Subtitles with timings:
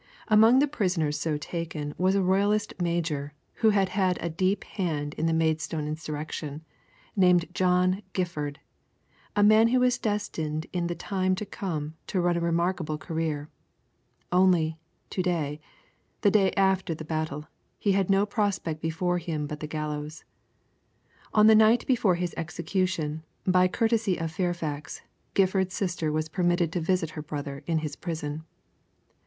[0.29, 5.13] Among the prisoners so taken was a Royalist major who had had a deep hand
[5.13, 6.63] in the Maidstone insurrection,
[7.15, 8.59] named John Gifford,
[9.35, 13.51] a man who was destined in the time to come to run a remarkable career.
[14.31, 14.79] Only,
[15.11, 15.61] to day,
[16.21, 17.47] the day after the battle,
[17.77, 20.23] he has no prospect before him but the gallows.
[21.31, 25.03] On the night before his execution, by the courtesy of Fairfax,
[25.35, 28.43] Gifford's sister was permitted to visit her brother in his prison.